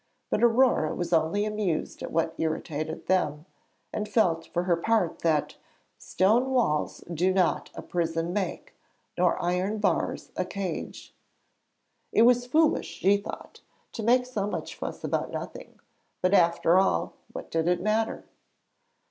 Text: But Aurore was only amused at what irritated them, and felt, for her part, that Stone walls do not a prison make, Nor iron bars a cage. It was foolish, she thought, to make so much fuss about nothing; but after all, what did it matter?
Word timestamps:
But 0.31 0.41
Aurore 0.43 0.95
was 0.95 1.13
only 1.13 1.45
amused 1.45 2.01
at 2.01 2.09
what 2.11 2.33
irritated 2.39 3.05
them, 3.05 3.45
and 3.93 4.09
felt, 4.09 4.47
for 4.47 4.63
her 4.63 4.75
part, 4.75 5.19
that 5.19 5.57
Stone 5.99 6.49
walls 6.49 7.01
do 7.13 7.31
not 7.31 7.69
a 7.75 7.83
prison 7.83 8.33
make, 8.33 8.73
Nor 9.15 9.39
iron 9.39 9.77
bars 9.77 10.31
a 10.35 10.43
cage. 10.43 11.13
It 12.11 12.23
was 12.23 12.47
foolish, 12.47 12.87
she 12.87 13.17
thought, 13.17 13.61
to 13.91 14.01
make 14.01 14.25
so 14.25 14.47
much 14.47 14.75
fuss 14.75 15.03
about 15.03 15.29
nothing; 15.29 15.79
but 16.19 16.33
after 16.33 16.79
all, 16.79 17.13
what 17.31 17.51
did 17.51 17.67
it 17.67 17.79
matter? 17.83 18.23